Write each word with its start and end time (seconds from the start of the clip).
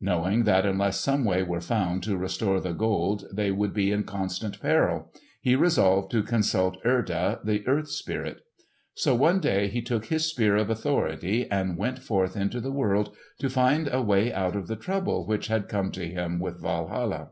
Knowing 0.00 0.42
that 0.42 0.66
unless 0.66 0.98
some 0.98 1.24
way 1.24 1.40
were 1.40 1.60
found 1.60 2.02
to 2.02 2.16
restore 2.16 2.58
the 2.60 2.72
Gold 2.72 3.26
they 3.32 3.52
would 3.52 3.72
be 3.72 3.92
in 3.92 4.02
constant 4.02 4.60
peril, 4.60 5.12
he 5.40 5.54
resolved 5.54 6.10
to 6.10 6.24
consult 6.24 6.76
Erda, 6.84 7.38
the 7.44 7.64
earth 7.64 7.88
spirit. 7.88 8.40
So, 8.94 9.14
one 9.14 9.38
day 9.38 9.68
he 9.68 9.80
took 9.80 10.06
his 10.06 10.26
Spear 10.28 10.56
of 10.56 10.68
Authority 10.68 11.48
and 11.48 11.78
went 11.78 12.00
forth 12.00 12.36
into 12.36 12.60
the 12.60 12.72
world 12.72 13.14
to 13.38 13.48
find 13.48 13.88
a 13.92 14.02
way 14.02 14.32
out 14.32 14.56
of 14.56 14.66
the 14.66 14.74
trouble 14.74 15.24
which 15.28 15.46
had 15.46 15.68
come 15.68 15.92
to 15.92 16.08
him 16.08 16.40
with 16.40 16.60
Walhalla. 16.60 17.28